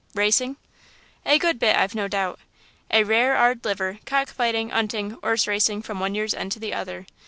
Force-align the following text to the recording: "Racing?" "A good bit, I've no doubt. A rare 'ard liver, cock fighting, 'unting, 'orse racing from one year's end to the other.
"Racing?" 0.15 0.55
"A 1.27 1.37
good 1.37 1.59
bit, 1.59 1.75
I've 1.75 1.93
no 1.93 2.07
doubt. 2.07 2.39
A 2.89 3.03
rare 3.03 3.35
'ard 3.37 3.63
liver, 3.63 3.99
cock 4.07 4.29
fighting, 4.29 4.71
'unting, 4.71 5.15
'orse 5.21 5.45
racing 5.45 5.83
from 5.83 5.99
one 5.99 6.15
year's 6.15 6.33
end 6.33 6.51
to 6.53 6.59
the 6.59 6.73
other. 6.73 7.05